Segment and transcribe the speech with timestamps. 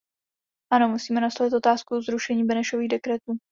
[0.73, 3.33] Ano, musíme nastolit otázku zrušení Benešových dekretů.